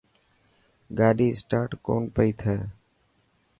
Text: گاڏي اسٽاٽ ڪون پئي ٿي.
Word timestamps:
گاڏي 0.97 1.27
اسٽاٽ 1.33 1.69
ڪون 1.85 2.01
پئي 2.15 2.31
ٿي. 2.39 2.55